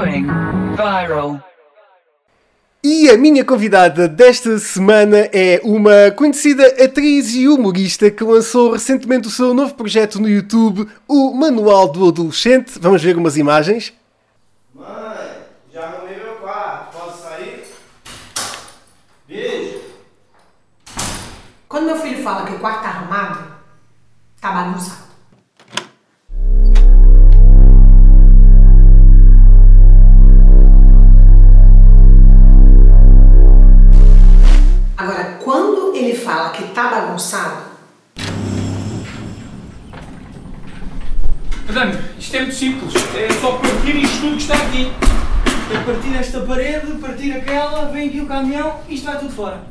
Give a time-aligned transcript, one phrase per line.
[0.00, 0.26] Going
[0.76, 1.44] viral.
[2.82, 9.28] E a minha convidada desta semana é uma conhecida atriz e humorista que lançou recentemente
[9.28, 12.78] o seu novo projeto no YouTube, o Manual do Adolescente.
[12.80, 13.92] Vamos ver umas imagens.
[14.74, 14.86] Mãe,
[15.70, 16.96] já arrumei meu quarto.
[16.96, 17.66] Posso sair?
[19.28, 19.80] Beijo.
[21.68, 23.52] Quando meu filho fala que o quarto tá arrumado,
[24.40, 25.09] tá bagunçado.
[35.00, 37.70] Agora, quando ele fala que tá bagunçado,
[41.66, 42.94] Madame, isto é muito simples.
[43.16, 44.92] É só partir isto tudo que está aqui.
[45.74, 49.62] É partir esta parede, partir aquela, vem aqui o caminhão e isto vai tudo fora.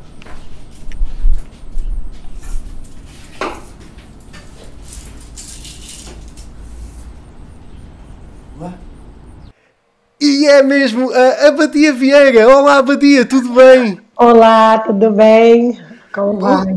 [10.20, 12.50] E é mesmo a Abadia Vieira.
[12.50, 14.09] Olá, Abadia, tudo bem?
[14.22, 15.80] Olá, tudo bem?
[16.14, 16.76] Como vai?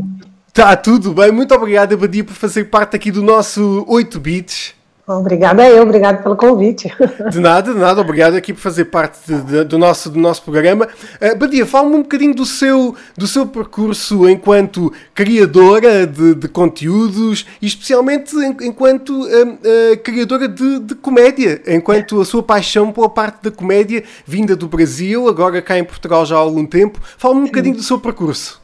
[0.53, 1.29] Tá tudo bem.
[1.29, 4.73] Muito obrigado, Abadia, por fazer parte aqui do nosso 8 Bits.
[5.05, 6.89] Obrigada eu, obrigado pelo convite.
[7.29, 10.41] De nada, de nada, obrigado aqui por fazer parte de- de- do, nosso, do nosso
[10.43, 10.87] programa.
[11.21, 17.45] Uh, Badia, fala-me um bocadinho do seu, do seu percurso enquanto criadora de, de conteúdos
[17.61, 23.09] e especialmente en- enquanto hum, uh, criadora de, de comédia, enquanto a sua paixão pela
[23.09, 26.97] parte da comédia vinda do Brasil, agora cá em Portugal já há algum tempo.
[27.17, 28.61] Fala-me um bocadinho do seu percurso.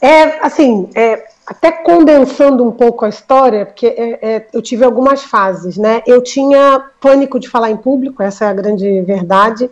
[0.00, 5.22] É, assim, é, até condensando um pouco a história, porque é, é, eu tive algumas
[5.22, 6.02] fases, né?
[6.06, 9.70] Eu tinha pânico de falar em público, essa é a grande verdade,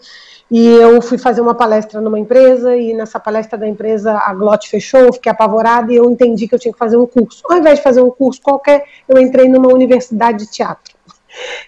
[0.50, 4.68] e eu fui fazer uma palestra numa empresa, e nessa palestra da empresa a Glot
[4.68, 7.42] fechou, eu fiquei apavorada e eu entendi que eu tinha que fazer um curso.
[7.48, 10.94] Ao invés de fazer um curso qualquer, eu entrei numa universidade de teatro.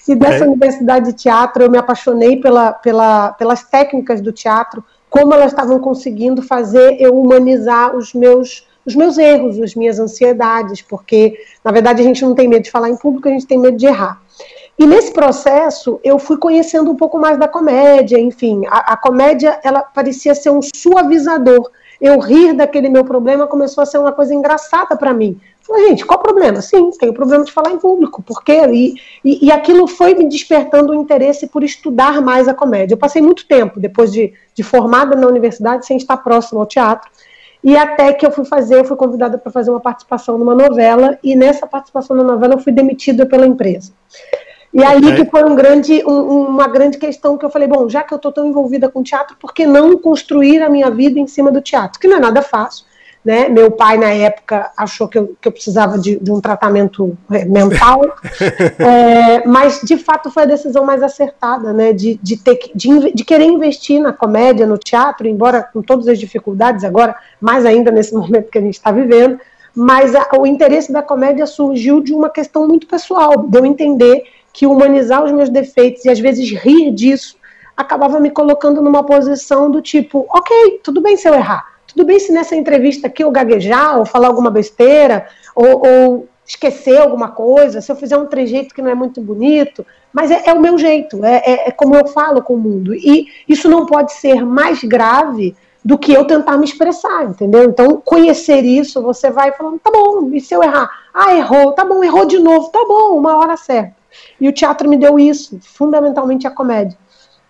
[0.07, 0.49] E dessa Ok.
[0.49, 5.79] universidade de teatro eu me apaixonei pela, pela, pelas técnicas do teatro, como elas estavam
[5.79, 12.00] conseguindo fazer eu humanizar os meus, os meus erros, as minhas ansiedades, porque, na verdade,
[12.02, 14.20] a gente não tem medo de falar em público, a gente tem medo de errar.
[14.78, 19.61] E nesse processo, eu fui conhecendo um pouco mais da comédia, enfim, a, a comédia,
[19.62, 21.70] ela parecia ser um suavizador.
[22.00, 25.40] Eu rir daquele meu problema começou a ser uma coisa engraçada para mim.
[25.62, 26.61] Falei, gente, qual o problema?
[26.61, 30.28] Sim, tem o problema de falar em público, porque e, e, e aquilo foi me
[30.28, 32.95] despertando o interesse por estudar mais a comédia.
[32.95, 37.11] Eu passei muito tempo, depois de, de formada na universidade, sem estar próximo ao teatro,
[37.64, 41.19] e até que eu fui fazer, eu fui convidada para fazer uma participação numa novela,
[41.25, 43.91] e nessa participação na novela eu fui demitida pela empresa.
[44.73, 45.14] E aí Ok.
[45.25, 48.17] que foi um grande, um- uma grande questão que eu falei, bom, já que eu
[48.17, 51.63] estou tão envolvida com teatro, por que não construir a minha vida em cima do
[51.63, 51.98] teatro?
[51.98, 52.85] Que não é nada fácil.
[53.24, 53.48] Né?
[53.48, 57.45] Meu pai, na época, achou que eu, que eu precisava de, de um tratamento eh,
[57.46, 58.02] mental,
[58.79, 61.92] É, mas de fato foi a decisão mais acertada, né?
[61.92, 66.07] De, de, ter, que- de, de querer investir na comédia, no teatro, embora com todas
[66.08, 69.39] as dificuldades, agora, mais ainda nesse momento que a gente está vivendo,
[69.74, 74.24] mas a- o interesse da comédia surgiu de uma questão muito pessoal, de eu entender
[74.52, 77.36] que humanizar os meus defeitos e às vezes rir disso
[77.77, 82.19] acabava me colocando numa posição do tipo, ok, tudo bem se eu errar, tudo bem
[82.19, 87.81] se nessa entrevista aqui eu gaguejar ou falar alguma besteira ou, ou esquecer alguma coisa,
[87.81, 90.77] se eu fizer um trejeito que não é muito bonito, mas é, é o meu
[90.77, 92.95] jeito, é, é- é como eu falo com o mundo.
[92.95, 97.65] E isso não pode ser mais grave do que eu tentar me expressar, entendeu?
[97.65, 100.89] Então, conhecer isso, você vai falando, tá bom, e se eu errar?
[101.15, 103.95] Ah, errou, tá bom, errou de novo, tá bom, uma hora certa.
[104.41, 106.99] E o teatro me deu isso, fundamentalmente a comédia.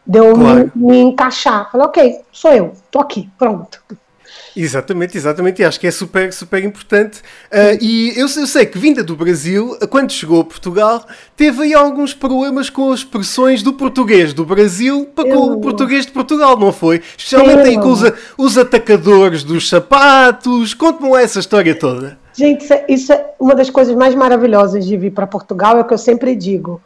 [0.06, 0.70] Deu Claro.
[0.74, 1.70] me, me encaixar.
[1.70, 3.82] Falei, ok, sou eu, tô aqui, pronto.
[4.56, 5.62] Exatamente, exatamente.
[5.62, 7.20] E acho que é super, super importante.
[7.50, 11.04] Ah, e eu, eu sei que, vinda do Brasil, quando chegou a Portugal,
[11.36, 16.06] teve aí alguns problemas com as expressões do português do Brasil para com o português
[16.06, 17.02] de Portugal, não foi?
[17.16, 18.02] Especialmente aí com os,
[18.38, 20.74] os atacadores dos sapatos.
[20.74, 22.18] Conte-me lá essa história toda.
[22.32, 25.80] Gente, isso é, isso é uma das coisas mais maravilhosas de vir para Portugal, é
[25.82, 26.80] o que eu sempre digo.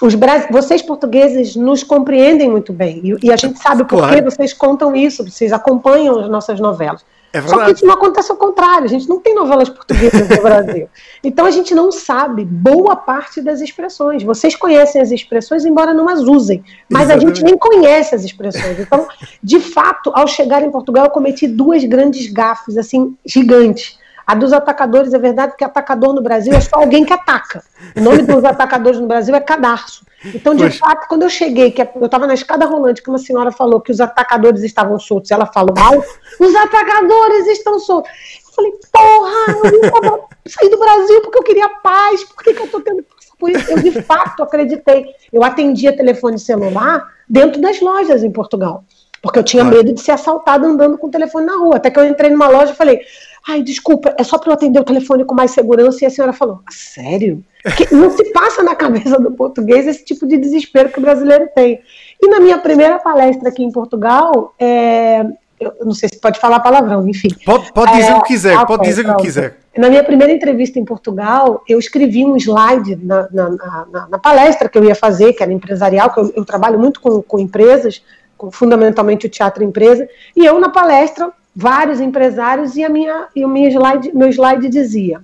[0.00, 0.46] Os bras...
[0.50, 3.00] Vocês portugueses nos compreendem muito bem.
[3.04, 4.24] E, e a gente sabe por que Claro.
[4.24, 7.04] vocês contam isso, vocês acompanham as nossas novelas.
[7.32, 10.36] É Só que isso não acontece ao contrário, a gente não tem novelas portuguesas no
[10.42, 10.88] Brasil.
[11.24, 14.22] Então a gente não sabe boa parte das expressões.
[14.22, 17.44] Vocês conhecem as expressões, embora não as usem, mas a gente Exatamente.
[17.44, 18.78] nem conhece as expressões.
[18.78, 19.08] Então,
[19.42, 23.98] de fato, ao chegar em Portugal, eu cometi duas grandes gafes, assim, gigantes.
[24.26, 27.62] A dos atacadores é verdade, porque atacador no Brasil é só alguém que ataca.
[27.96, 30.04] O nome dos atacadores no Brasil é cadarço.
[30.24, 30.78] Então, de Pois.
[30.78, 33.90] fato, quando eu cheguei, que eu estava na escada rolante, que uma senhora falou que
[33.90, 36.06] os atacadores estavam soltos, ela falou alto,
[36.38, 38.10] os atacadores estão soltos.
[38.48, 42.66] Eu falei, porra, eu sair do Brasil porque eu queria paz, por que, que eu
[42.66, 45.04] estou tendo que por isso eu de fato acreditei.
[45.32, 48.84] Eu atendia telefone celular dentro das lojas em Portugal.
[49.20, 51.76] Porque eu tinha medo de ser assaltada andando com o telefone na rua.
[51.76, 53.00] Até que eu entrei numa loja e falei:
[53.48, 55.98] ai, desculpa, é só para eu atender o telefone com mais segurança.
[56.02, 57.42] E a senhora falou: sério?
[57.76, 61.48] Que não se passa na cabeça do português esse tipo de desespero que o brasileiro
[61.54, 61.80] tem.
[62.20, 65.24] E na minha primeira palestra aqui em Portugal, é,
[65.60, 67.28] eu não sei se pode falar palavrão, enfim.
[67.44, 69.58] Pode, pode dizer É, o que quiser, pode dizer o que quiser.
[69.78, 74.18] Na minha primeira entrevista em Portugal, eu escrevi um slide na, na- na- na- na
[74.18, 77.38] palestra que eu ia fazer, que era empresarial, que eu, eu trabalho muito com, com
[77.38, 78.02] empresas,
[78.36, 83.44] com fundamentalmente o teatro empresa, e eu na palestra, vários empresários, e, a minha, e
[83.44, 85.20] o minha slide, meu slide dizia,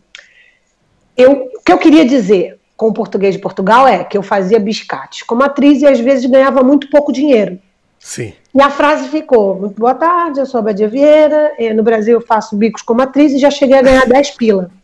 [1.17, 4.61] eu, o que eu queria dizer com o português de Portugal é que eu fazia
[4.61, 7.59] biscates como atriz e às vezes ganhava muito pouco dinheiro.
[7.99, 8.33] Sim.
[8.55, 12.27] E a frase ficou: Muito boa tarde, eu sou a Badia Vieira, no Brasil eu
[12.27, 14.71] faço bicos como atriz e já cheguei a ganhar 10 pila.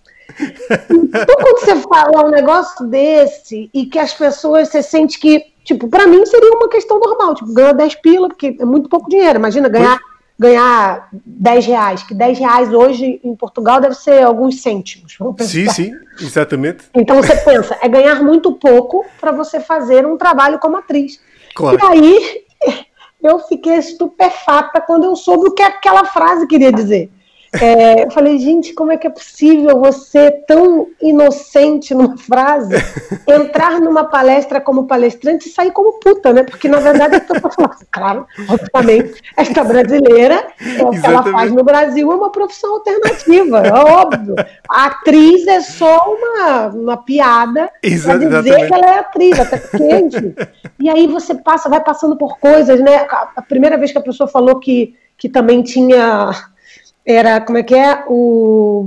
[0.90, 5.86] Então, quando você fala um negócio desse e que as pessoas, você sente que, tipo,
[5.86, 9.38] pra mim seria uma questão normal, tipo, ganhar 10 pila, porque é muito pouco dinheiro.
[9.38, 10.00] Imagina ganhar,
[10.38, 15.16] ganhar 10 reais, que 10 reais hoje em Portugal deve ser alguns cêntimos.
[15.40, 16.84] Sim, sim, exatamente.
[16.94, 21.20] Então você pensa, é ganhar muito pouco para você fazer um trabalho como atriz.
[21.54, 21.78] Claro.
[21.78, 22.44] E aí
[23.22, 27.10] eu fiquei estupefata quando eu soube o que aquela frase queria dizer.
[27.60, 32.74] É, eu falei, gente, como é que é possível você, tão inocente numa frase,
[33.26, 36.42] entrar numa palestra como palestrante e sair como puta, né?
[36.42, 41.52] Porque, na verdade, eu tô falando, claro, obviamente, esta brasileira, é o que ela faz
[41.52, 44.34] no Brasil é uma profissão alternativa, é óbvio.
[44.68, 49.56] A atriz é só uma, uma piada para dizer que ela é atriz, até
[50.00, 50.34] enfim.
[50.78, 53.06] E aí você passa, vai passando por coisas, né?
[53.10, 56.30] A, a primeira vez que a pessoa falou que, que também tinha.
[57.06, 58.04] Era, como é que é?
[58.08, 58.86] O.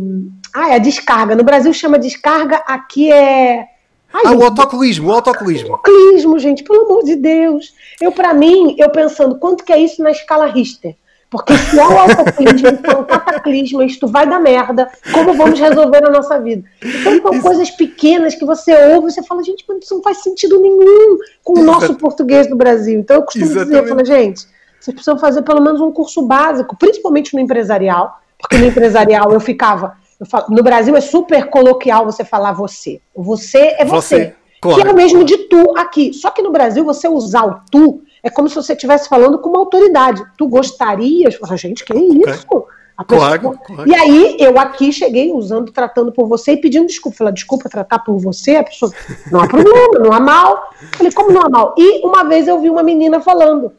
[0.54, 1.36] Ah, é a descarga.
[1.36, 3.68] No Brasil chama descarga, aqui é.
[4.12, 5.74] Ai, Ah, gente, o autocolismo, o autocolismo.
[5.74, 7.74] Autocolismo, gente, pelo amor de Deus.
[8.02, 10.96] Eu, pra mim, eu pensando, quanto que é isso na escala Richter?
[11.30, 16.00] Porque se é o autocolismo, então um cataclisma, isto vai dar merda, como vamos resolver
[16.00, 16.64] na nossa vida?
[16.82, 20.24] Então são coisas pequenas que você ouve e você fala, gente, mas isso não faz
[20.24, 22.00] sentido nenhum com o nosso Exato.
[22.00, 22.98] português do Brasil.
[22.98, 23.90] Então eu costumo dizer, eu Exatamente.
[23.90, 24.48] falo, gente,
[24.80, 29.40] vocês precisam fazer pelo menos um curso básico, principalmente no empresarial, porque no empresarial eu
[29.40, 29.96] ficava.
[30.20, 33.00] eu falo- no Brasil é super coloquial você falar você.
[33.16, 34.16] Você é você.
[34.18, 34.92] Você, Que é claro.
[34.92, 36.12] o mesmo de tu aqui.
[36.14, 39.50] Só que no Brasil, você usar o tu é como se você estivesse falando com
[39.50, 40.24] uma autoridade.
[40.36, 41.36] Tu gostarias?
[41.36, 42.66] Fala, gente, que isso?
[42.98, 43.88] A Claro, pessoa- claro.
[43.88, 47.18] E aí, eu aqui cheguei usando, tratando por você e pedindo desculpa.
[47.20, 48.56] Falei, desculpa tratar por você.
[48.56, 48.92] A pessoa,
[49.32, 50.72] não há problema, não há mal.
[50.98, 51.76] Falei, como não há mal?
[51.78, 53.72] E uma vez eu vi uma menina falando,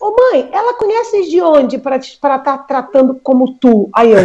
[0.00, 3.88] ô mãe, ela conhece de onde para estar tratando como tu?
[3.94, 4.20] Aí eu,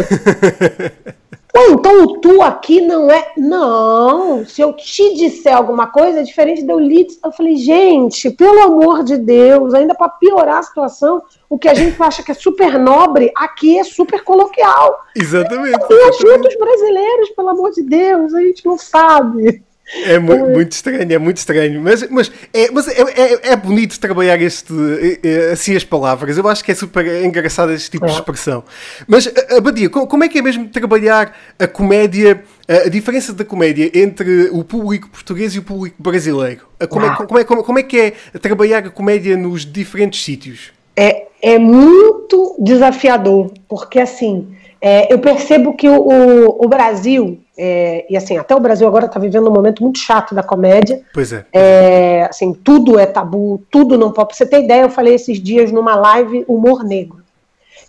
[1.56, 3.32] Ou então o tu aqui não é.
[3.36, 7.06] Não, se eu te disser alguma coisa, é diferente de eu lhe.
[7.24, 11.74] Eu falei, gente, pelo amor de Deus, ainda para piorar a situação, o que a
[11.74, 14.98] gente acha que é super nobre, aqui é super coloquial.
[15.14, 15.78] Exatamente.
[15.88, 19.62] E ajuda os brasileiros, pelo amor de Deus, a gente não sabe.
[20.06, 21.80] É mu- muito estranho, é muito estranho.
[21.82, 24.72] Mas, mas, é, mas é, é, é bonito trabalhar este,
[25.52, 26.38] assim as palavras.
[26.38, 28.14] Eu acho que é super engraçado este tipo de É.
[28.14, 28.64] expressão.
[29.06, 33.44] Mas, eh, Abadia, co- como é que é mesmo trabalhar a comédia, a diferença da
[33.44, 36.62] comédia entre o público português e o público brasileiro?
[36.88, 37.16] Como é, Ah.
[37.16, 38.10] como é, como, como é que é
[38.40, 40.72] trabalhar a comédia nos diferentes sítios?
[40.96, 44.48] É, é muito desafiador, porque assim,
[44.80, 49.06] é, eu percebo que o, o, o Brasil, é, e assim, até o Brasil agora
[49.06, 51.46] está vivendo um momento muito chato da comédia, Pois é.
[51.52, 54.28] É, assim, tudo é tabu, tudo não pode.
[54.28, 57.22] Pra você ter ideia, eu falei esses dias numa live humor negro.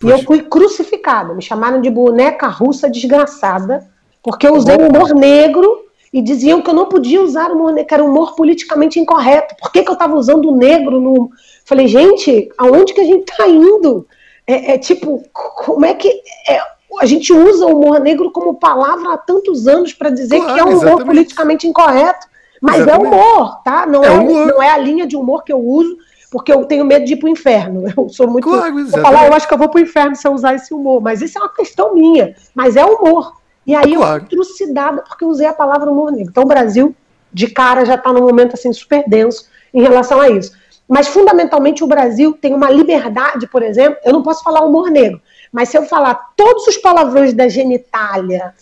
[0.04, 3.88] E eu fui crucificada, me chamaram de boneca russa desgraçada,
[4.22, 7.94] porque eu usei humor negro e diziam que eu não podia usar humor negro, que
[7.94, 9.56] era humor politicamente incorreto.
[9.60, 11.32] Por que, que eu estava usando o negro no.
[11.66, 14.06] Falei, gente, aonde que a gente está indo?
[14.46, 16.08] É, é tipo, como é que.
[16.48, 16.62] é,
[17.00, 20.60] a gente usa o humor negro como palavra há tantos anos para dizer Claro, que
[20.60, 21.06] é um humor exatamente.
[21.06, 22.28] politicamente incorreto.
[22.62, 23.14] Mas Exatamente.
[23.14, 23.86] é humor, tá?
[23.86, 24.48] Não É é, humor.
[24.48, 25.98] não é a linha de humor que eu uso,
[26.32, 27.84] porque eu tenho medo de ir pro inferno.
[27.96, 28.48] Eu sou muito.
[28.48, 31.02] Claro, vou falar, eu acho que eu vou pro inferno se eu usar esse humor.
[31.02, 32.34] Mas isso é uma questão minha.
[32.56, 33.34] Mas é humor.
[33.68, 34.16] E aí Claro.
[34.16, 36.30] eu fui trucidada porque eu usei a palavra humor negro.
[36.32, 36.96] Então o Brasil,
[37.32, 40.52] de cara, já está num momento assim super denso em relação a isso.
[40.88, 45.20] Mas fundamentalmente o Brasil tem uma liberdade, por exemplo, eu não posso falar humor negro,
[45.56, 48.54] mas se eu falar todos os palavrões da genitália,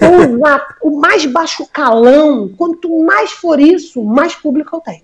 [0.00, 5.02] ou usar o mais baixo calão, quanto mais for isso, mais público eu tenho.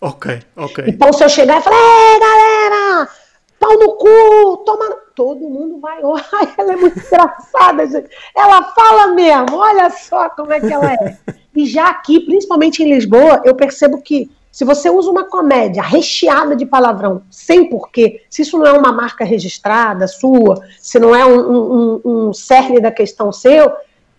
[0.00, 0.84] Ok, ok.
[0.88, 3.08] Então, se eu chegar e falar, ei, galera,
[3.60, 4.88] pau no cu, toma.
[4.88, 6.00] no-" Todo mundo vai,
[6.32, 8.08] ai, ela é muito engraçada, gente.
[8.34, 11.16] Ela fala mesmo, olha só como é que ela é.
[11.54, 16.54] E já aqui, principalmente em Lisboa, eu percebo que se você usa uma comédia recheada
[16.54, 21.24] de palavrão, sem porquê, se isso não é uma marca registrada sua, se não é
[21.24, 23.72] um, um, um cerne da questão seu,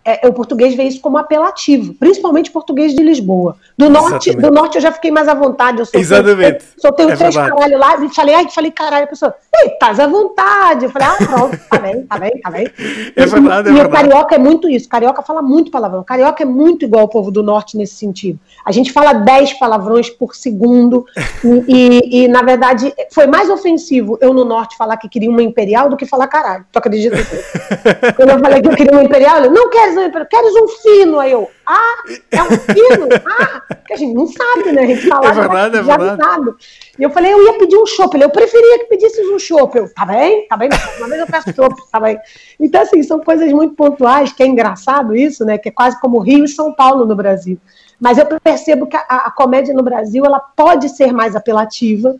[0.04, 3.56] é, o português vê isso como apelativo, principalmente português de Lisboa.
[3.76, 4.40] Do norte, Exatamente.
[4.42, 5.78] do norte eu já fiquei mais à vontade.
[5.78, 6.64] Eu soltei, Exatamente.
[6.78, 7.56] Soltei É os três verdade.
[7.56, 10.84] caralho lá e falei, ai, falei caralho, a pessoa, ei, estás à vontade.
[10.84, 12.70] Eu falei, ah, pronto, tá bem, tá bem, tá bem.
[13.16, 13.86] É verdade, é e verdade.
[13.86, 14.88] o carioca é muito isso.
[14.88, 16.04] Carioca fala muito palavrão.
[16.04, 18.38] Carioca é muito igual ao povo do norte nesse sentido.
[18.64, 21.06] A gente fala 10 palavrões por segundo.
[21.44, 25.42] e, e, e, na verdade, foi mais ofensivo eu no norte falar que queria uma
[25.42, 26.64] imperial do que falar caralho.
[26.70, 27.16] Tu acredita?
[28.16, 31.18] Quando eu falei que eu queria uma imperial, ele, não queres queres um fino.
[31.20, 33.08] Aí eu, ah, é um fino?
[33.26, 34.82] Ah, porque a gente não sabe, né?
[34.82, 36.22] A gente fala É verdade, é já verdade.
[36.22, 36.54] sabe.
[36.98, 38.16] E eu falei, eu ia pedir um chopp.
[38.16, 39.76] Ele, eu preferia que pedisses um chopp.
[39.76, 42.18] Eu, tá bem, tá bem, uma vez eu peço chopp, tá bem.
[42.60, 45.58] Então, assim, são coisas muito pontuais, que é engraçado isso, né?
[45.58, 47.58] Que é quase como Rio e São Paulo no Brasil.
[48.00, 52.16] Mas eu percebo que a, a comédia no Brasil, ela pode ser mais apelativa,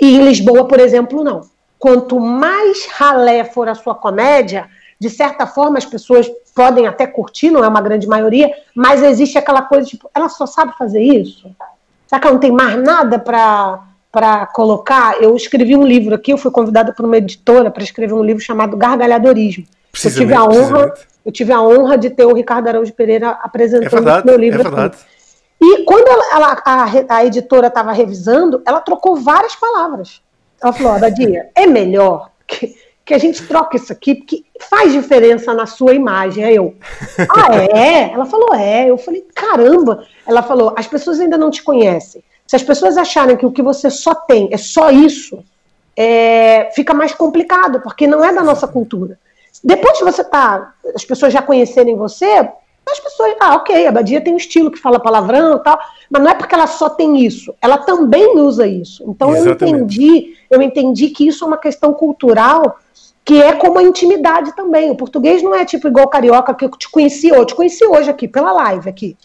[0.00, 1.42] e em Lisboa, por exemplo, não.
[1.78, 7.50] Quanto mais ralé for a sua comédia, de certa forma as pessoas podem até curtir,
[7.50, 11.50] não é uma grande maioria, mas existe aquela coisa tipo, ela só sabe fazer isso?
[12.06, 15.20] Será que ela não tem mais nada para colocar?
[15.22, 18.42] Eu escrevi um livro aqui, eu fui convidada por uma editora para escrever um livro
[18.42, 19.64] chamado Gargalhadorismo.
[20.04, 20.92] Eu tive, a honra,
[21.24, 24.38] eu tive a honra de ter o Ricardo Araújo Pereira É apresentando verdade, meu é
[24.38, 24.60] livro.
[24.60, 24.70] aqui.
[24.70, 24.96] verdade.
[25.60, 30.20] E quando ela, ela- a, a editora estava revisando, ela trocou várias palavras.
[30.60, 30.98] Ela falou: ó,
[31.54, 36.44] é melhor que, que a gente troque isso aqui, porque faz diferença na sua imagem.
[36.44, 36.74] Aí eu,
[37.28, 38.12] ah, é?
[38.12, 38.88] Ela falou: é.
[38.88, 40.04] Eu falei: caramba.
[40.26, 42.22] Ela falou: as pessoas ainda não te conhecem.
[42.46, 45.42] Se as pessoas acharem que o que você só tem é só isso,
[45.96, 49.18] é, fica mais complicado, porque não é da nossa cultura.
[49.62, 52.48] Depois que você tá, as pessoas já conhecerem você,
[52.90, 55.78] as pessoas, ah, ok, a Badia tem um estilo que fala palavrão e tal,
[56.10, 59.04] mas não é porque ela só tem isso, ela também usa isso.
[59.08, 59.62] Então Exatamente.
[59.62, 62.78] eu entendi, eu entendi que isso é uma questão cultural
[63.24, 64.90] que é como a intimidade também.
[64.90, 67.84] O português não é tipo igual o carioca que eu te conheci hoje, te conheci
[67.84, 69.16] hoje aqui, pela live aqui.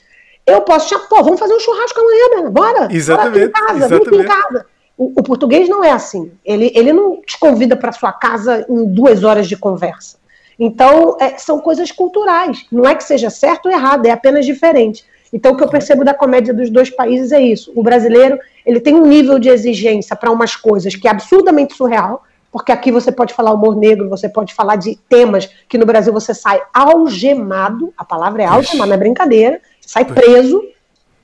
[0.45, 2.49] Eu posso chamar, pô, vamos fazer um churrasco amanhã, né?
[2.49, 2.87] Bora?
[2.91, 4.65] Exatamente, Bora aqui em casa, vem aqui em casa.
[4.97, 6.31] O, o português não é assim.
[6.45, 10.17] Ele, ele não te convida para sua casa em duas horas de conversa.
[10.59, 12.65] Então, é, são coisas culturais.
[12.71, 15.05] Não é que seja certo ou errado, é apenas diferente.
[15.31, 17.71] Então, o que eu percebo da comédia dos dois países é isso.
[17.75, 22.23] O brasileiro, ele tem um nível de exigência para umas coisas que é absurdamente surreal,
[22.51, 26.13] porque aqui você pode falar humor negro, você pode falar de temas que no Brasil
[26.13, 30.63] você sai algemado, a palavra é algemado, não é brincadeira, você sai preso,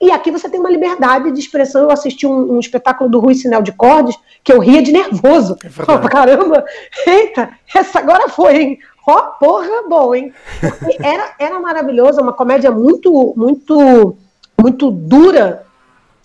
[0.04, 1.84] e aqui você tem uma liberdade de expressão.
[1.84, 5.58] Eu assisti um, um espetáculo do Rui Sinel de Cordes que eu ria de nervoso.
[5.64, 5.70] É.
[5.88, 6.66] Oh, caramba,
[7.08, 8.80] eita, essa agora foi, hein?
[9.06, 10.34] Ó, porra, bom, hein?
[10.62, 14.18] Porque era, era maravilhoso, uma comédia muito, muito,
[14.60, 15.66] muito dura,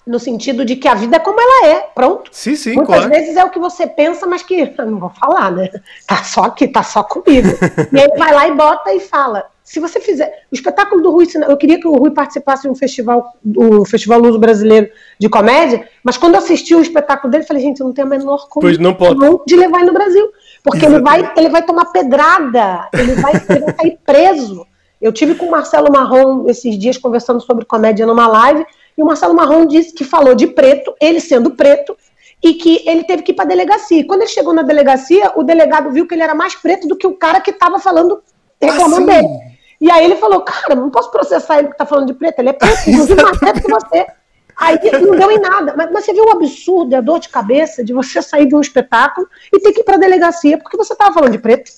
[0.07, 2.31] no sentido de que a vida é como ela é, pronto.
[2.33, 3.11] Sim, sim, Muitas claro.
[3.11, 5.69] vezes é o que você pensa, mas que não vou falar, né?
[6.07, 7.49] Tá só aqui, tá só comigo.
[7.93, 9.45] e aí vai lá e bota e fala.
[9.63, 10.47] Se você fizer.
[10.51, 14.19] O espetáculo do Rui, eu queria que o Rui participasse de um festival, do Festival
[14.19, 17.87] Luso Brasileiro de Comédia, mas quando eu assisti o espetáculo dele, eu falei, gente, eu
[17.87, 19.17] não tenho a menor Pois não pode.
[19.17, 20.27] condição de levar ele no Brasil.
[20.71, 24.67] Porque ele vai, ele vai tomar pedrada, ele vai, ele vai sair preso.
[25.01, 29.07] Eu tive com o Marcelo Marrom esses dias conversando sobre comédia numa live, e o
[29.07, 31.97] Marcelo Marrom disse que falou de preto, ele sendo preto,
[32.43, 34.01] e que ele teve que ir para a delegacia.
[34.01, 36.97] E Quando ele chegou na delegacia, o delegado viu que ele era mais preto do
[36.97, 38.23] que o cara que estava falando,
[38.61, 39.23] reclamando Ah, sim?
[39.23, 39.49] dele.
[39.81, 42.51] E aí ele falou, cara, não posso processar ele que tá falando de preto, ele
[42.51, 44.07] é preto, inclusive mais preto que você.
[44.59, 45.75] Aí não deu em nada.
[45.77, 48.57] Mas, mas você viu o absurdo e a dor de cabeça de você sair de
[48.57, 51.71] um espetáculo e ter que ir para a delegacia porque você estava falando de preto?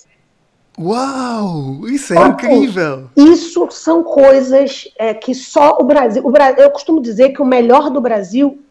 [0.79, 1.87] Uau!
[1.89, 3.11] Isso é Ó, incrível!
[3.15, 6.63] Isso são coisas é, que só o Brasil, o Brasil.
[6.63, 8.63] Eu costumo dizer que o melhor do Brasil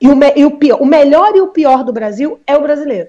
[0.00, 2.62] e o, me- e o pior, o melhor e o pior do Brasil é o
[2.62, 3.08] brasileiro.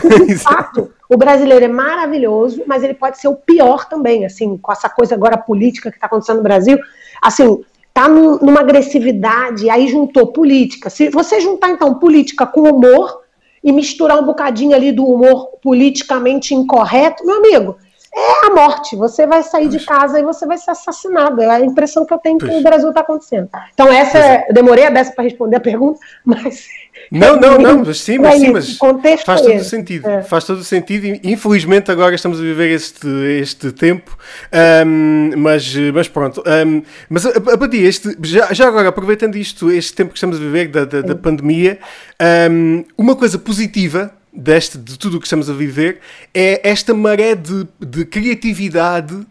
[0.00, 4.58] Porque, de fato, o brasileiro é maravilhoso, mas ele pode ser o pior também, assim,
[4.58, 6.78] com essa coisa agora política que está acontecendo no Brasil.
[7.22, 10.88] Assim, tá num- numa agressividade, aí juntou política.
[10.88, 13.22] Se você juntar, então, política com humor
[13.62, 17.76] e misturar um bocadinho ali do humor politicamente incorreto, meu amigo,
[18.14, 18.94] é a morte.
[18.96, 21.40] Você vai sair de casa e você vai ser assassinado.
[21.40, 23.48] É a impressão que eu tenho que o Brasil está acontecendo.
[23.72, 26.66] Então, essa, é- eu demorei a beça para responder a pergunta, mas.
[27.10, 30.08] Não, não, não, mas sim, mas, É sim, mas contexto faz é todo o sentido.
[30.08, 30.22] É.
[30.22, 33.06] Faz todo o sentido infelizmente agora estamos a viver este,
[33.40, 34.16] este tempo,
[34.52, 36.42] Ahm, mas, mas pronto.
[36.46, 40.36] Ahm, mas a, a Badia, este, já, já agora, aproveitando isto, este tempo que estamos
[40.36, 41.78] a viver da, da, da pandemia,
[42.20, 46.00] ahm, uma coisa positiva deste, de tudo o que estamos a viver
[46.32, 49.26] é esta maré de, de criatividade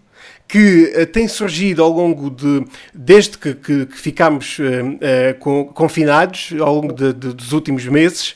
[0.51, 2.65] que uh, tem surgido ao longo de.
[2.93, 8.36] desde que, que, que ficámos uh, com, confinados, ao longo de, de, dos últimos meses,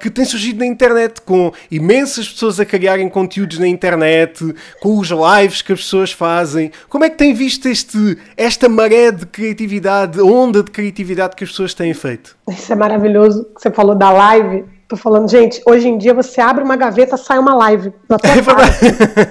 [0.00, 5.08] que tem surgido na internet, com imensas pessoas a criarem conteúdos na internet, com os
[5.08, 6.72] lives que as pessoas fazem.
[6.88, 11.50] Como é que tem visto este, esta maré de criatividade, onda de criatividade que as
[11.50, 12.36] pessoas têm feito?
[12.50, 14.64] Isso é maravilhoso que você falou da live.
[14.92, 17.94] Tô falando, gente, hoje em dia você abre uma gaveta, sai uma live.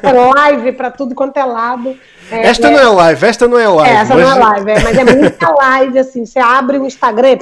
[0.01, 1.95] É, é live para tudo quanto é lado.
[2.31, 3.95] É, esta é, não é live, esta não é live.
[3.95, 4.23] É, essa mas...
[4.23, 6.25] não é live, é, mas é muita live, assim.
[6.25, 7.37] Você abre o Instagram,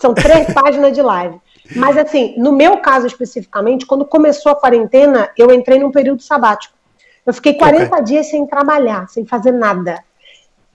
[0.00, 1.40] são três páginas de live.
[1.76, 6.74] Mas, assim, no meu caso especificamente, quando começou a quarentena, eu entrei num período sabático.
[7.24, 8.04] Eu fiquei 40 okay.
[8.04, 10.02] dias sem trabalhar, sem fazer nada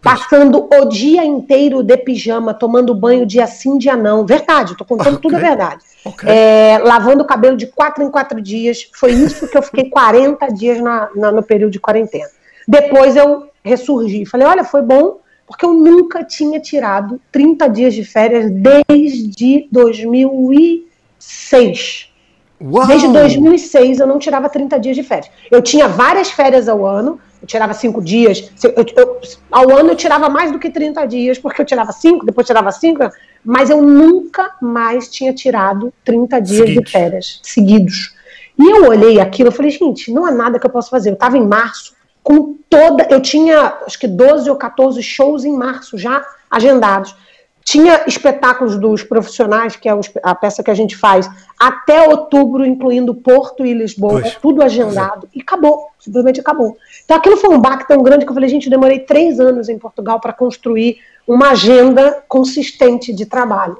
[0.01, 4.25] passando o dia inteiro de pijama, tomando banho dia sim, dia não.
[4.25, 5.21] Verdade, tô contando okay.
[5.21, 5.83] tudo a verdade.
[6.05, 6.29] Okay.
[6.29, 8.89] É, lavando o cabelo de quatro em quatro dias.
[8.93, 12.29] Foi isso que eu fiquei 40 dias na, na, no período de quarentena.
[12.67, 14.25] Depois eu ressurgi.
[14.25, 22.11] Falei, olha, foi bom, porque eu nunca tinha tirado 30 dias de férias desde 2006.
[22.59, 22.87] Uau.
[22.87, 25.29] Desde 2006 eu não tirava 30 dias de férias.
[25.51, 28.51] Eu tinha várias férias ao ano, eu tirava cinco dias.
[28.63, 32.25] Eu, eu, ao ano eu tirava mais do que 30 dias, porque eu tirava cinco,
[32.25, 33.09] depois tirava cinco,
[33.43, 36.85] mas eu nunca mais tinha tirado 30 dias seguidos.
[36.85, 38.15] de férias seguidos.
[38.59, 41.09] E eu olhei aquilo e falei, gente, não há nada que eu possa fazer.
[41.09, 43.07] Eu estava em março, com toda.
[43.09, 47.15] Eu tinha acho que 12 ou 14 shows em março já agendados.
[47.63, 51.29] Tinha espetáculos dos profissionais, que é a peça que a gente faz,
[51.59, 54.35] até outubro, incluindo Porto e Lisboa, pois.
[54.35, 56.77] tudo agendado, e acabou, simplesmente acabou.
[57.07, 59.69] Então aquilo foi um baque tão grande que eu falei, gente, eu demorei três anos
[59.69, 63.77] em Portugal para construir uma agenda consistente de trabalho.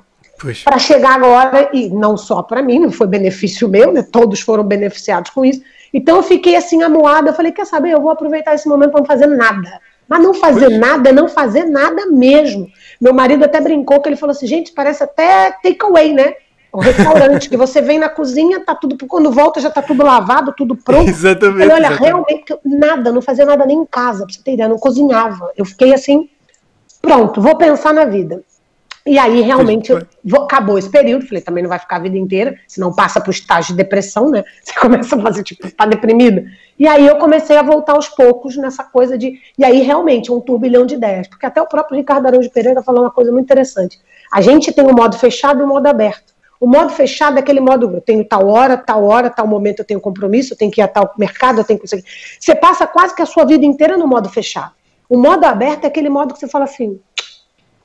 [0.63, 4.01] Para chegar agora, e não só para mim, não foi benefício meu, né?
[4.01, 5.61] todos foram beneficiados com isso.
[5.93, 9.01] Então eu fiquei assim amuada, eu falei, quer saber, eu vou aproveitar esse momento para
[9.01, 9.81] não fazer nada.
[10.07, 10.79] Mas não fazer pois.
[10.79, 12.69] nada é não fazer nada mesmo.
[13.01, 16.33] Meu marido até brincou que ele falou assim, gente, parece até takeaway, né?
[16.71, 18.97] O restaurante, que você vem na cozinha, tá tudo.
[19.07, 21.09] Quando volta, já tá tudo lavado, tudo pronto.
[21.09, 21.59] Exatamente.
[21.59, 22.03] Falei, olha, exatamente.
[22.03, 25.51] realmente, nada, não fazia nada nem em casa, pra você ter ideia, não cozinhava.
[25.55, 26.29] Eu fiquei assim,
[27.01, 28.43] pronto, vou pensar na vida.
[29.07, 29.93] E aí, realmente,
[30.35, 31.25] acabou esse período.
[31.25, 34.29] Falei, também não vai ficar a vida inteira, senão passa para o estágio de depressão,
[34.29, 34.43] né?
[34.61, 36.43] Você começa a fazer, tipo, tá deprimido.
[36.77, 39.39] E aí eu comecei a voltar aos poucos nessa coisa de.
[39.57, 41.27] E aí, realmente, um turbilhão de ideias.
[41.29, 43.97] Porque até o próprio Ricardo Araújo Pereira falou uma coisa muito interessante.
[44.31, 46.36] A gente tem o modo fechado e o modo aberto.
[46.59, 49.85] O modo fechado é aquele modo, eu tenho tal hora, tal hora, tal momento eu
[49.85, 51.87] tenho compromisso, eu tenho que ir a tal mercado, eu tenho que.
[51.87, 54.71] Você passa quase que a sua vida inteira no modo fechado.
[55.09, 56.99] O modo aberto é aquele modo que você fala assim,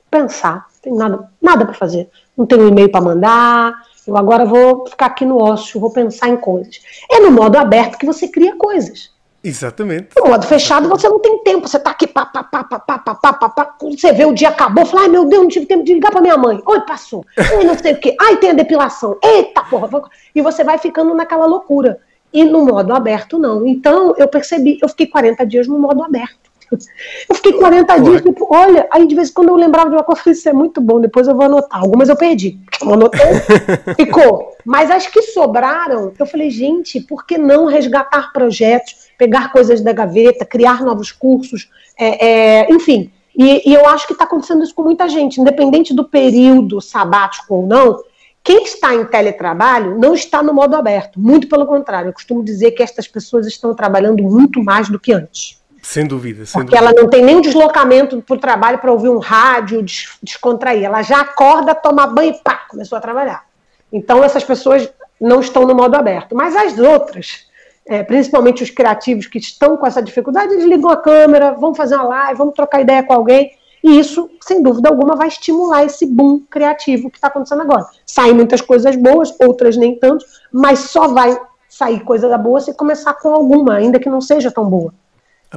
[0.09, 2.09] pensar, não tem nada, nada para fazer.
[2.35, 3.73] Não tenho e-mail para mandar,
[4.05, 6.81] eu agora vou ficar aqui no ócio, vou pensar em coisas.
[7.09, 9.12] É no modo aberto que você cria coisas.
[9.43, 10.09] Exatamente.
[10.17, 12.97] No modo fechado você não tem tempo, você tá aqui, pá, pá, pá, pá, pá,
[12.97, 13.65] pá, pá, pá, pá.
[13.65, 16.11] Quando você vê o dia acabou, fala, ai meu Deus, não tive tempo de ligar
[16.11, 16.61] pra minha mãe.
[16.65, 17.25] Oi, passou.
[17.37, 18.15] Ai, não sei o quê.
[18.21, 19.17] Ai, tem a depilação.
[19.21, 19.89] Eita porra.
[20.33, 21.99] E você vai ficando naquela loucura.
[22.31, 23.67] E no modo aberto, não.
[23.67, 26.43] Então, eu percebi, eu fiquei 40 dias no modo aberto.
[27.29, 30.03] Eu fiquei 40 dias, tipo, olha, aí de vez em quando eu lembrava de uma
[30.03, 31.79] coisa, isso é muito bom, depois eu vou anotar.
[31.79, 33.21] Algumas eu perdi, eu anotei,
[33.95, 34.55] ficou.
[34.65, 39.91] Mas as que sobraram, eu falei, gente, por que não resgatar projetos, pegar coisas da
[39.91, 42.27] gaveta, criar novos cursos, é,
[42.61, 43.11] é, enfim.
[43.35, 47.55] E, e eu acho que está acontecendo isso com muita gente, independente do período sabático
[47.55, 47.99] ou não,
[48.43, 52.09] quem está em teletrabalho não está no modo aberto, muito pelo contrário.
[52.09, 55.63] Eu costumo dizer que estas pessoas estão trabalhando muito mais do que antes.
[55.81, 56.45] Sem dúvida.
[56.45, 56.91] Sem Porque dúvida.
[56.91, 60.83] ela não tem nem deslocamento para o trabalho para ouvir um rádio, des descontrair.
[60.83, 63.45] Ela já acorda, toma banho e pá, começou a trabalhar.
[63.91, 66.35] Então essas pessoas não estão no modo aberto.
[66.35, 67.47] Mas as outras,
[67.85, 71.95] é, principalmente os criativos que estão com essa dificuldade, eles ligam a câmera, vão fazer
[71.95, 73.51] uma live, vão trocar ideia com alguém.
[73.83, 77.85] E isso, sem dúvida alguma, vai estimular esse boom criativo que está acontecendo agora.
[78.05, 83.13] Saem muitas coisas boas, outras nem tanto, mas só vai sair coisa boa se começar
[83.15, 84.93] com alguma, ainda que não seja tão boa.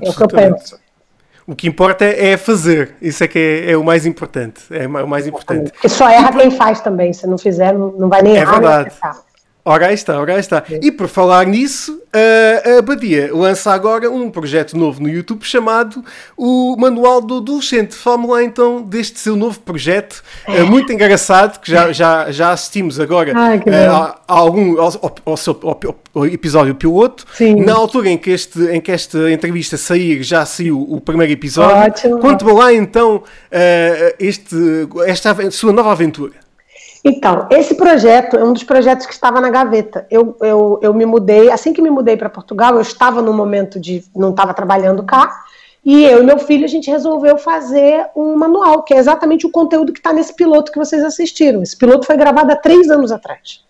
[0.01, 0.79] É o que eu penso.
[1.47, 4.63] O que importa é fazer, isso é que é, é o mais importante.
[4.71, 5.71] É o mais importante.
[5.71, 8.57] Porque só erra quem faz também, se não fizer, não vai nem é errar.
[8.57, 8.95] É verdade.
[9.69, 10.63] Ora aí está, ora aí está.
[10.81, 12.01] E por falar nisso,
[12.79, 16.05] a Badia lança agora um projeto novo no YouTube chamado
[16.37, 17.93] o Manual do Adolescente.
[17.93, 20.63] Fala-me lá então deste seu novo projeto, é.
[20.63, 24.93] muito engraçado, que já, já, já assistimos agora Ai, a, a, algum, ao,
[25.25, 25.81] ao, seu, ao,
[26.15, 27.27] ao episódio piloto.
[27.35, 27.57] Sim.
[27.57, 32.21] Na altura em que, este, em que esta entrevista sair, já saiu o primeiro episódio.
[32.21, 33.25] Conte-me lá então
[34.21, 34.55] este,
[35.07, 36.46] esta sua nova aventura.
[37.09, 40.07] Então, esse projeto é um dos projetos que estava na gaveta.
[40.11, 43.79] Eu, eu, eu me mudei, assim que me mudei para Portugal, eu estava no momento
[43.79, 44.03] de.
[44.15, 45.31] não estava trabalhando cá,
[45.85, 49.51] E eu e meu filho, a gente resolveu fazer um manual, que é exatamente o
[49.53, 51.63] conteúdo que está nesse piloto que vocês assistiram.
[51.63, 53.65] Esse piloto foi gravado há três anos atrás.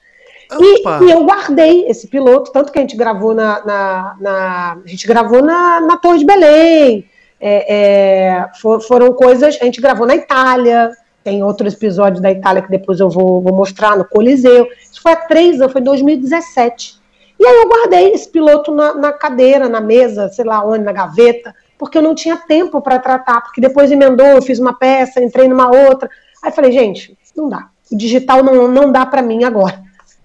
[0.65, 3.63] E, e eu guardei esse piloto, tanto que a gente gravou na.
[3.67, 7.05] na- na- a gente gravou na, na Torre de Belém.
[7.39, 9.59] É, é, for- foram coisas.
[9.61, 10.91] A gente gravou na Itália.
[11.27, 14.69] Tem outro episódio da Itália que depois eu vou, vou mostrar no Coliseu.
[14.81, 17.01] Isso foi há três anos, foi em 2017.
[17.41, 20.93] E aí eu guardei esse piloto na, na cadeira, na mesa, sei lá onde, na
[20.93, 25.21] gaveta, porque eu não tinha tempo para tratar, porque depois emendou, eu fiz uma peça,
[25.21, 26.09] entrei numa outra.
[26.41, 27.71] Aí falei, gente, não dá.
[27.91, 29.83] O digital não, não dá para mim agora.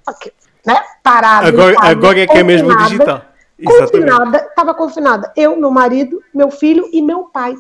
[0.08, 0.32] Ok,
[0.64, 0.84] né?
[1.02, 1.48] Parado.
[1.48, 3.24] Agora, agora é que é mesmo digital.
[3.58, 3.92] Exatamente.
[3.92, 5.34] Confinada, estava confinada.
[5.36, 7.56] Eu, meu marido, meu filho e meu pai.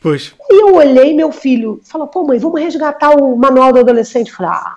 [0.00, 0.34] Pois.
[0.50, 4.30] E eu olhei, meu filho falou, pô, mãe, vamos resgatar o manual do adolescente.
[4.30, 4.76] Eu falei, ah,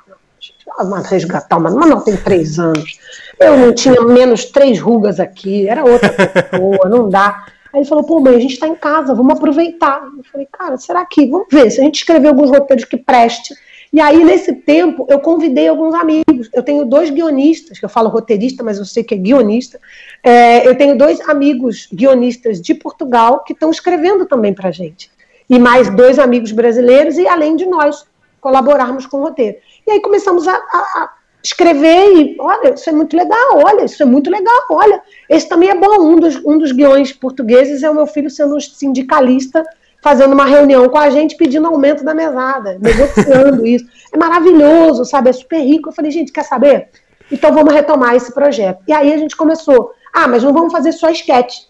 [0.85, 2.99] mas resgatar o manual, manual tem três anos.
[3.39, 7.45] Eu não tinha menos três rugas aqui, era outra pessoa, não dá.
[7.73, 10.01] Aí ele falou, pô, mãe, a gente está em casa, vamos aproveitar.
[10.17, 11.27] Eu falei, cara, será que?
[11.27, 13.53] Vamos ver, se a gente escrever alguns roteiros que preste.
[13.93, 16.49] E aí, nesse tempo, eu convidei alguns amigos.
[16.53, 19.79] Eu tenho dois guionistas, que eu falo roteirista, mas eu sei que é guionista.
[20.23, 25.11] É, eu tenho dois amigos guionistas de Portugal que estão escrevendo também para gente.
[25.49, 28.05] E mais dois amigos brasileiros, e além de nós
[28.39, 29.57] colaborarmos com o roteiro.
[29.85, 30.57] E aí começamos a, a-
[31.03, 31.09] a
[31.43, 35.69] escrever e, olha, isso é muito legal, olha, isso é muito legal, olha, esse também
[35.69, 35.99] é bom.
[36.01, 39.65] Um dos, um dos guiões portugueses é o meu filho sendo um sindicalista,
[40.01, 43.85] fazendo uma reunião com a gente pedindo aumento da mesada, negociando isso.
[44.11, 45.29] É maravilhoso, sabe?
[45.29, 45.89] É super rico.
[45.89, 46.89] Eu falei, gente, quer saber?
[47.31, 48.79] Então vamos retomar esse projeto.
[48.87, 49.91] E aí a gente começou.
[50.13, 51.61] Ah, mas não vamos fazer só esquete,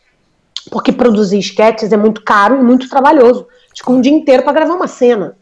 [0.71, 3.47] porque produzir esquetes é muito caro e muito trabalhoso.
[3.75, 5.35] Ficou um dia inteiro para gravar uma cena.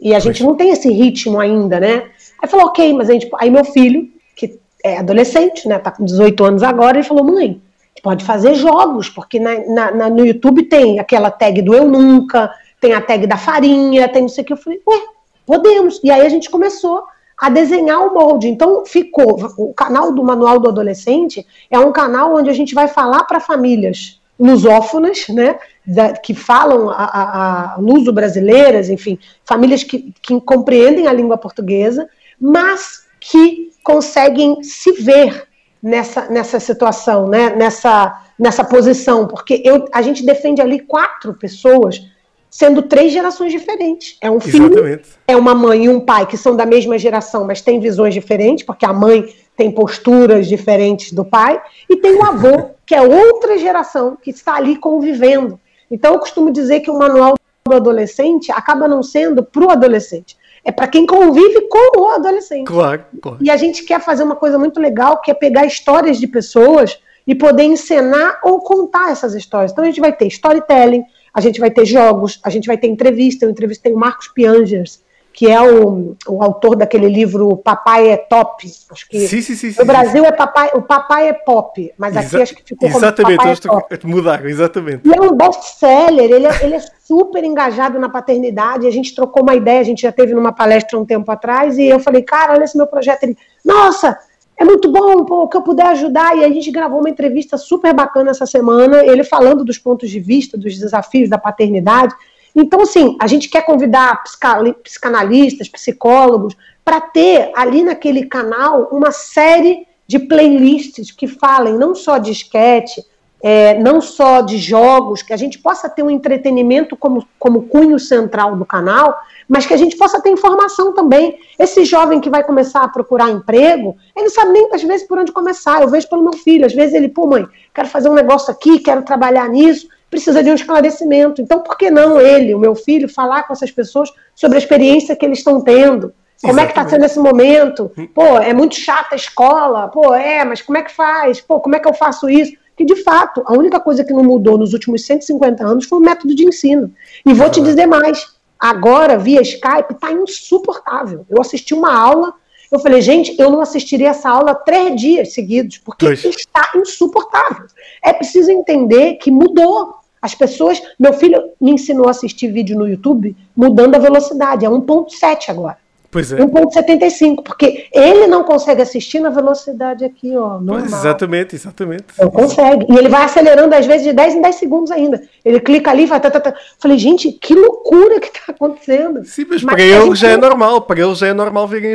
[0.00, 2.10] E a gente não tem esse ritmo ainda, né?
[2.42, 3.28] Aí falou, ok, mas a gente.
[3.38, 5.78] Aí meu filho, que é adolescente, né?
[5.78, 7.60] Tá com 18 anos agora, ele falou, mãe,
[8.06, 12.48] pode fazer jogos, porque na, na- na- no YouTube tem aquela tag do Eu Nunca,
[12.80, 14.52] tem a tag da farinha, tem não sei o que.
[14.52, 15.00] Eu falei, ué,
[15.44, 16.00] podemos.
[16.04, 17.02] E aí a gente começou
[17.36, 18.46] a desenhar o molde.
[18.46, 19.36] Então ficou.
[19.58, 23.40] O canal do Manual do Adolescente é um canal onde a gente vai falar para
[23.40, 25.58] famílias lusófonas, né?
[25.84, 32.08] da- que falam a, a, a luso-brasileiras, enfim, famílias que, que compreendem a língua portuguesa,
[32.40, 35.45] mas que conseguem se ver
[35.86, 37.54] nessa, nessa situação, né?
[37.54, 42.02] nessa, nessa posição, porque eu, a gente defende ali quatro pessoas,
[42.50, 44.18] sendo três gerações diferentes.
[44.20, 45.10] É um filho, Exatamente.
[45.28, 48.66] é uma mãe e um pai que são da mesma geração, mas têm visões diferentes,
[48.66, 53.56] porque a mãe tem posturas diferentes do pai, e tem o avô, que é outra
[53.56, 55.58] geração, que está ali convivendo.
[55.88, 60.36] Então, eu costumo dizer que o manual do adolescente acaba não sendo para o adolescente,
[60.66, 62.66] é para quem convive com o adolescente.
[62.66, 63.38] Claro, claro.
[63.40, 66.98] E a gente quer fazer uma coisa muito legal, que é pegar histórias de pessoas
[67.24, 69.70] e poder encenar ou contar essas histórias.
[69.70, 72.88] Então a gente vai ter storytelling, a gente vai ter jogos, a gente vai ter
[72.88, 73.44] entrevista.
[73.44, 75.00] Eu entrevistei o Marcos Piangers,
[75.36, 78.66] que é o, o autor daquele livro Papai é Top.
[78.90, 79.74] Acho que Sim, sim, sim.
[79.78, 82.98] no Brasil é papai, o Papai é Pop, mas aqui Exa- acho que ficou como
[82.98, 85.06] Exatamente, Papai é mudaram, exatamente.
[85.06, 88.86] E é um best-seller, ele, é, ele é super engajado na paternidade.
[88.86, 91.84] A gente trocou uma ideia, a gente já teve numa palestra um tempo atrás, e
[91.84, 93.24] eu falei, cara, olha esse meu projeto.
[93.24, 94.18] Ele, nossa,
[94.58, 96.34] é muito bom, pô, o que eu puder ajudar.
[96.34, 100.18] E a gente gravou uma entrevista super bacana essa semana, ele falando dos pontos de
[100.18, 102.14] vista, dos desafios da paternidade.
[102.56, 109.10] Então, assim, a gente quer convidar psica- psicanalistas, psicólogos, para ter ali naquele canal uma
[109.10, 113.04] série de playlists que falem não só de esquete,
[113.42, 117.98] é, não só de jogos, que a gente possa ter um entretenimento como, como cunho
[117.98, 119.14] central do canal,
[119.48, 121.38] mas que a gente possa ter informação também.
[121.58, 125.32] Esse jovem que vai começar a procurar emprego, ele sabe nem às vezes por onde
[125.32, 125.82] começar.
[125.82, 128.78] Eu vejo pelo meu filho, às vezes ele, pô, mãe, quero fazer um negócio aqui,
[128.78, 131.42] quero trabalhar nisso, precisa de um esclarecimento.
[131.42, 135.16] Então, por que não ele, o meu filho, falar com essas pessoas sobre a experiência
[135.16, 136.12] que eles estão tendo?
[136.42, 137.90] Como é que está sendo esse momento?
[138.14, 139.88] Pô, é muito chata a escola.
[139.88, 141.40] Pô, é, mas como é que faz?
[141.40, 142.52] Pô, como é que eu faço isso?
[142.76, 146.02] Que de fato, a única coisa que não mudou nos últimos 150 anos foi o
[146.02, 146.92] método de ensino.
[147.24, 151.24] E vou te dizer mais: agora, via Skype, está insuportável.
[151.30, 152.34] Eu assisti uma aula,
[152.70, 156.24] eu falei, gente, eu não assistiria essa aula três dias seguidos, porque Pois.
[156.24, 157.66] está insuportável.
[158.02, 159.94] É preciso entender que mudou.
[160.20, 160.82] As pessoas.
[160.98, 165.78] Meu filho me ensinou a assistir vídeo no YouTube mudando a velocidade, é 1,7 agora.
[166.16, 166.38] Pois é.
[166.38, 170.78] 1,75, porque ele não consegue assistir na velocidade aqui, ó, normal.
[170.80, 172.04] Pois, exatamente, exatamente.
[172.18, 172.86] Não consegue.
[172.88, 175.22] E ele vai acelerando, às vezes, de 10 em 10 segundos ainda.
[175.44, 176.18] Ele clica ali e vai.
[176.18, 176.54] Tá, tá, tá.
[176.78, 179.26] Falei, gente, que loucura que está acontecendo.
[179.26, 180.80] Sim, mas, Mas para a eles gente já é normal.
[180.80, 181.94] Para eles já é normal verem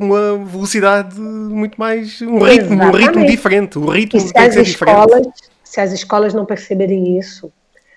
[0.00, 2.22] uma velocidade muito mais.
[2.22, 3.78] um ritmo, um ritmo diferente.
[3.78, 4.70] O ritmo E tem que ser diferente.
[4.70, 5.26] escolas,
[5.62, 7.52] se as escolas não perceberem isso,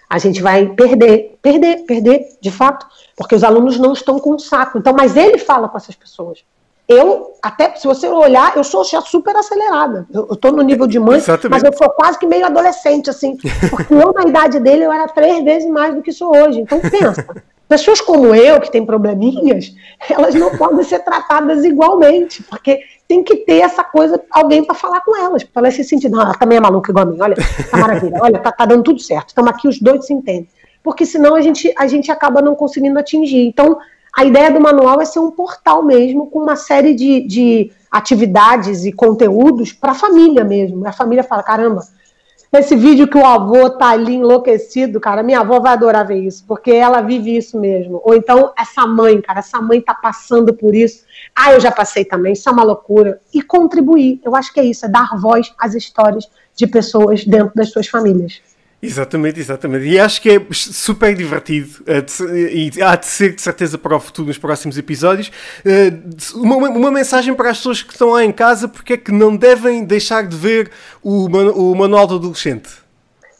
[0.09, 2.85] a gente vai perder, perder, perder, de fato,
[3.15, 4.77] porque os alunos não estão com um saco.
[4.77, 6.43] Então, mas ele fala com essas pessoas.
[6.87, 10.05] Eu, até se você olhar, eu sou já super acelerada.
[10.13, 11.49] Eu, eu tô no nível de mãe, Exatamente.
[11.49, 13.37] mas eu sou quase que meio adolescente, assim.
[13.69, 16.59] Porque eu, na idade dele, eu era três vezes mais do que sou hoje.
[16.59, 17.25] Então, pensa.
[17.73, 19.73] Pessoas como eu, que têm probleminhas,
[20.07, 25.01] elas não podem ser tratadas igualmente, porque tem que ter essa coisa, alguém para falar
[25.01, 27.35] com elas, para elas se sentir, não, ela também é maluca igual a mim, olha,
[27.71, 30.47] tá maravilha, olha, tá, tá dando tudo certo, estamos aqui, os dois se entendem.
[30.83, 33.43] Porque senão a gente, a gente acaba não conseguindo atingir.
[33.47, 33.79] Então,
[34.15, 38.85] a ideia do manual é ser um portal mesmo, com uma série de, de atividades
[38.85, 40.87] e conteúdos para a família mesmo.
[40.87, 41.81] A família fala: caramba,
[42.57, 46.45] esse vídeo que o avô tá ali enlouquecido, cara, minha avó vai adorar ver isso,
[46.47, 47.99] porque ela vive isso mesmo.
[48.03, 51.03] Ou então, essa mãe, cara, essa mãe tá passando por isso.
[51.35, 53.19] Ah, eu já passei também, isso é uma loucura.
[53.33, 57.51] E contribuir, eu acho que é isso, é dar voz às histórias de pessoas dentro
[57.55, 58.41] das suas famílias.
[58.85, 59.85] Exatamente, exatamente.
[59.85, 61.69] E acho que é super divertido
[62.03, 65.31] de ser- e há de ser de certeza para o futuro nos próximos episódios.
[65.65, 69.11] Uh, uma, uma mensagem para as pessoas que estão lá em casa porque é que
[69.11, 70.69] não devem deixar de ver
[71.01, 72.69] o, o Manual do Adolescente.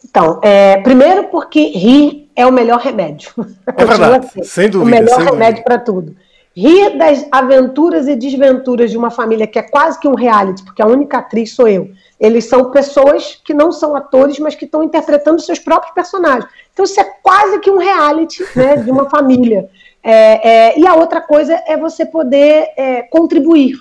[0.04, 3.30] Então, é, primeiro porque rir é o melhor remédio.
[3.66, 5.32] É verdade, sendo sem dúvida, O melhor sem dúvida.
[5.32, 6.16] remédio para tudo.
[6.56, 10.80] Rir das aventuras e desventuras de uma família que é quase que um reality, porque
[10.80, 11.90] a única atriz sou eu.
[12.18, 16.46] Eles são pessoas que não são atores, mas que estão interpretando seus próprios personagens.
[16.72, 19.68] Então, isso é quase que um reality né, de uma família.
[20.02, 23.76] É, é, e a outra coisa é você poder é, contribuir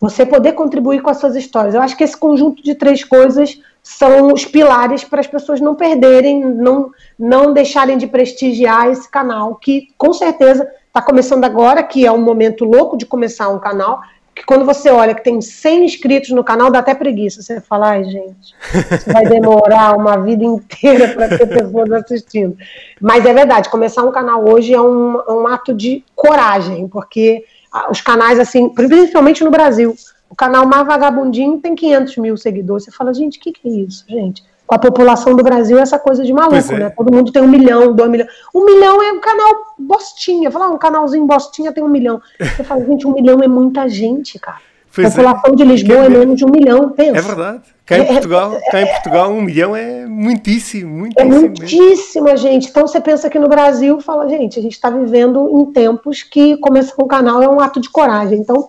[0.00, 1.74] você poder contribuir com as suas histórias.
[1.74, 5.74] Eu acho que esse conjunto de três coisas são os pilares para as pessoas não
[5.74, 12.04] perderem, não, não deixarem de prestigiar esse canal, que com certeza está começando agora, que
[12.04, 14.00] é um momento louco de começar um canal,
[14.34, 17.42] que quando você olha que tem 100 inscritos no canal, dá até preguiça.
[17.42, 18.54] Você fala, ai gente,
[18.92, 22.56] isso vai demorar uma vida inteira para ter pessoas assistindo.
[23.00, 27.44] Mas é verdade, começar um canal hoje é um, é um ato de coragem, porque
[27.72, 29.94] ah, os canais, assim, principalmente no Brasil,
[30.28, 32.84] o canal mais vagabundinho tem 500 mil seguidores.
[32.84, 34.42] Você fala, gente, o que, que é isso, gente?
[34.70, 36.78] Com a população do Brasil, essa coisa de maluco, é.
[36.78, 36.90] né?
[36.90, 38.30] Todo mundo tem um milhão, dois milhões.
[38.54, 40.48] Um milhão é um canal bostinha.
[40.48, 42.22] Fala, ah, um canalzinho bostinha tem um milhão.
[42.38, 44.58] Você fala, gente, um milhão é muita gente, cara.
[44.94, 45.24] Pois a é.
[45.24, 47.18] população de Lisboa é menos de um milhão, pensa.
[47.18, 47.62] É verdade.
[47.84, 51.30] Cá em É- Portugal, cá em Portugal um milhão é muitíssimo, É muitíssimo.
[51.30, 51.48] mesmo.
[51.48, 52.68] muitíssima gente.
[52.68, 56.56] Então você pensa que no Brasil, fala, gente, a gente está vivendo em tempos que
[56.58, 58.38] começar um canal é um ato de coragem.
[58.38, 58.68] Então,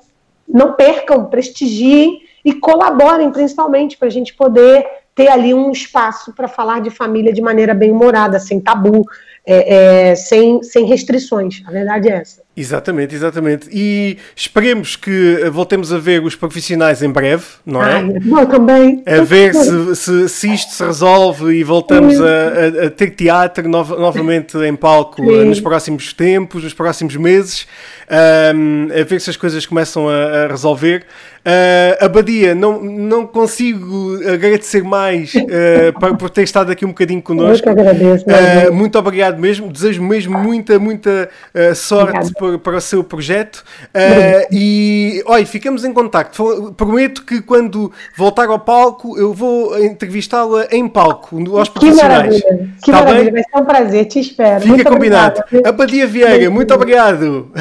[0.49, 4.83] não percam, prestigiem e colaborem, principalmente, para a gente poder
[5.21, 9.05] ter ali um espaço para falar de família de maneira bem humorada, sem tabu,
[9.45, 11.61] é, é, sem, sem restrições.
[11.67, 12.41] A verdade é essa.
[12.55, 13.69] Exatamente, exatamente.
[13.71, 18.01] E esperemos que voltemos a ver os profissionais em breve, não é?
[18.03, 19.01] Bom, também.
[19.05, 23.69] a ver se, se, se isto se resolve e voltamos a, a- a ter teatro
[23.69, 25.33] nova- novamente em palco Sim.
[25.41, 27.65] eh, nos próximos tempos, nos próximos meses,
[28.09, 31.05] ahm, a ver se as coisas começam a, a resolver.
[31.43, 37.63] Ah, Abadia, não, não consigo agradecer mais ah, por, ter estado aqui um bocadinho connosco.
[37.63, 38.25] que agradeço.
[38.27, 38.69] Ah, né?
[38.69, 42.40] muito obrigado mesmo, desejo mesmo muita, muita ah, sorte Obrigada.
[42.41, 46.73] Para, para o seu projeto Ah, e olha, ficamos em contacto.
[46.75, 52.41] Prometo que quando voltar ao palco eu vou entrevistá-la em palco aos que profissionais.
[52.41, 52.69] maravilha.
[52.83, 53.31] Que Tá maravilha.
[53.31, 53.33] bem?
[53.33, 54.05] Vai ser um prazer.
[54.05, 54.61] Te espero.
[54.61, 55.39] Fica Muito combinado.
[55.41, 55.69] obrigada.
[55.69, 57.51] Abadia Vieira, muito obrigado.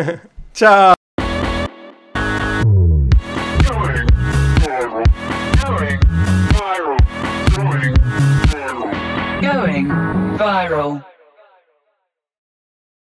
[0.54, 0.99] Tchau.